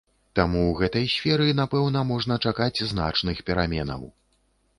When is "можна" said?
2.13-2.39